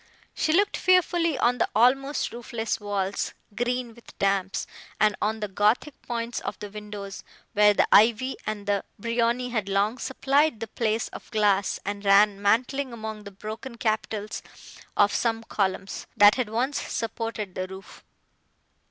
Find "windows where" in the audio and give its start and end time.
6.71-7.75